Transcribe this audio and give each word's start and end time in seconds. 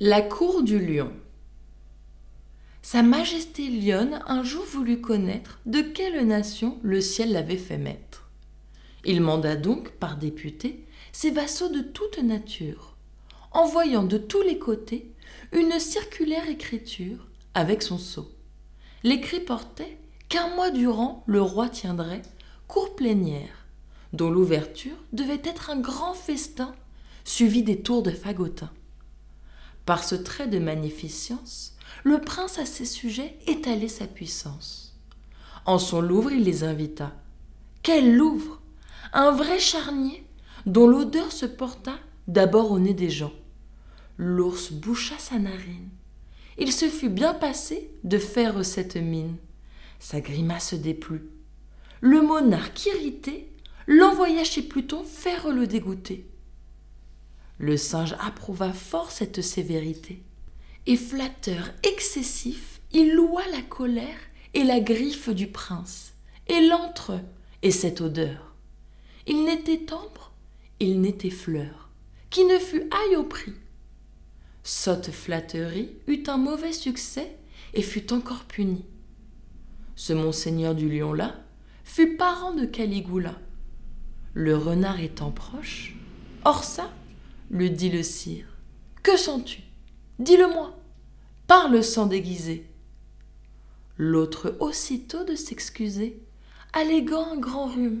La 0.00 0.20
cour 0.20 0.64
du 0.64 0.84
lion. 0.84 1.12
Sa 2.80 3.02
Majesté 3.02 3.68
lionne 3.68 4.20
un 4.26 4.42
jour 4.42 4.64
voulut 4.64 5.00
connaître 5.00 5.60
de 5.64 5.80
quelle 5.80 6.26
nation 6.26 6.80
le 6.82 7.00
ciel 7.00 7.30
l'avait 7.30 7.56
fait 7.56 7.78
maître. 7.78 8.28
Il 9.04 9.20
manda 9.20 9.54
donc, 9.54 9.92
par 9.92 10.16
député, 10.16 10.84
ses 11.12 11.30
vassaux 11.30 11.68
de 11.68 11.82
toute 11.82 12.18
nature, 12.18 12.96
envoyant 13.52 14.02
de 14.02 14.18
tous 14.18 14.42
les 14.42 14.58
côtés 14.58 15.12
une 15.52 15.78
circulaire 15.78 16.48
écriture 16.48 17.28
avec 17.54 17.82
son 17.82 17.98
sceau. 17.98 18.32
L'écrit 19.04 19.40
portait 19.40 19.98
qu'un 20.28 20.52
mois 20.56 20.70
durant 20.70 21.22
le 21.26 21.42
roi 21.42 21.68
tiendrait 21.68 22.22
cour 22.66 22.96
plénière, 22.96 23.66
dont 24.12 24.30
l'ouverture 24.30 24.96
devait 25.12 25.42
être 25.44 25.70
un 25.70 25.78
grand 25.78 26.14
festin 26.14 26.74
suivi 27.24 27.62
des 27.62 27.82
tours 27.82 28.02
de 28.02 28.10
fagotin. 28.10 28.70
Par 29.86 30.04
ce 30.04 30.14
trait 30.14 30.46
de 30.46 30.58
magnificence, 30.58 31.76
le 32.04 32.20
prince 32.20 32.58
à 32.58 32.66
ses 32.66 32.84
sujets 32.84 33.38
étalait 33.46 33.88
sa 33.88 34.06
puissance. 34.06 34.96
En 35.66 35.78
son 35.78 36.00
louvre, 36.00 36.32
il 36.32 36.44
les 36.44 36.64
invita. 36.64 37.12
Quel 37.82 38.16
louvre 38.16 38.60
Un 39.12 39.32
vrai 39.32 39.58
charnier 39.58 40.24
dont 40.66 40.86
l'odeur 40.86 41.32
se 41.32 41.46
porta 41.46 41.94
d'abord 42.28 42.70
au 42.70 42.78
nez 42.78 42.94
des 42.94 43.10
gens. 43.10 43.32
L'ours 44.16 44.72
boucha 44.72 45.16
sa 45.18 45.38
narine. 45.38 45.88
Il 46.58 46.72
se 46.72 46.88
fut 46.88 47.08
bien 47.08 47.34
passé 47.34 47.90
de 48.04 48.18
faire 48.18 48.64
cette 48.64 48.96
mine. 48.96 49.36
Sa 49.98 50.20
grimace 50.20 50.74
déplut. 50.74 51.28
Le 52.00 52.20
monarque 52.20 52.86
irrité 52.86 53.48
l'envoya 53.86 54.44
chez 54.44 54.62
Pluton 54.62 55.02
faire 55.04 55.48
le 55.48 55.66
dégoûter. 55.66 56.28
Le 57.58 57.76
singe 57.76 58.16
approuva 58.20 58.72
fort 58.72 59.10
cette 59.10 59.42
sévérité. 59.42 60.22
Et 60.86 60.96
flatteur 60.96 61.70
excessif, 61.84 62.80
il 62.92 63.14
loua 63.14 63.42
la 63.52 63.62
colère 63.62 64.18
et 64.54 64.64
la 64.64 64.80
griffe 64.80 65.30
du 65.30 65.46
prince, 65.46 66.12
et 66.48 66.60
l'antre 66.66 67.20
et 67.62 67.70
cette 67.70 68.00
odeur. 68.00 68.54
Il 69.26 69.44
n'était 69.44 69.92
ambre, 69.92 70.32
il 70.80 71.00
n'était 71.00 71.30
fleur, 71.30 71.88
qui 72.30 72.44
ne 72.44 72.58
fut 72.58 72.88
aille 72.90 73.16
au 73.16 73.22
prix. 73.22 73.54
Sotte 74.64 75.10
flatterie 75.10 75.90
eut 76.06 76.24
un 76.26 76.36
mauvais 76.36 76.72
succès 76.72 77.36
et 77.74 77.82
fut 77.82 78.12
encore 78.12 78.44
puni. 78.44 78.84
Ce 79.94 80.12
monseigneur 80.12 80.74
du 80.74 80.88
lion-là 80.88 81.36
fut 81.84 82.16
parent 82.16 82.54
de 82.54 82.64
Caligula. 82.64 83.34
Le 84.34 84.56
renard 84.56 85.00
étant 85.00 85.30
proche, 85.30 85.94
or 86.44 86.64
ça, 86.64 86.90
lui 87.52 87.70
dit 87.70 87.90
le 87.90 88.02
sire. 88.02 88.46
Que 89.02 89.16
sens-tu? 89.16 89.60
Dis-le-moi. 90.18 90.78
Parle 91.46 91.84
sans 91.84 92.06
déguiser. 92.06 92.66
L'autre 93.98 94.56
aussitôt 94.58 95.22
de 95.24 95.34
s'excuser, 95.34 96.22
alléguant 96.72 97.32
un 97.32 97.36
grand 97.36 97.66
rhume. 97.66 98.00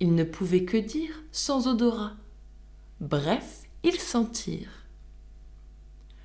Il 0.00 0.14
ne 0.14 0.24
pouvait 0.24 0.64
que 0.64 0.78
dire 0.78 1.22
sans 1.30 1.68
odorat. 1.68 2.14
Bref, 3.00 3.64
ils 3.84 4.00
sentirent. 4.00 4.86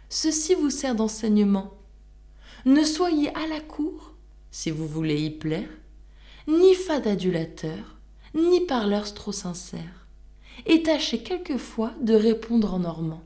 Ceci 0.08 0.56
vous 0.56 0.70
sert 0.70 0.96
d'enseignement. 0.96 1.74
Ne 2.66 2.84
soyez 2.84 3.36
à 3.36 3.48
la 3.48 3.60
cour, 3.60 4.14
si 4.50 4.72
vous 4.72 4.88
voulez 4.88 5.22
y 5.22 5.30
plaire, 5.30 5.70
ni 6.48 6.74
fade 6.76 7.08
adulateur, 7.08 7.98
ni 8.34 8.62
parleurs 8.62 9.14
trop 9.14 9.32
sincères 9.32 10.01
et 10.66 10.84
tâchez 10.84 11.20
quelquefois 11.20 11.92
de 12.02 12.14
répondre 12.14 12.74
en 12.74 12.80
normand. 12.80 13.22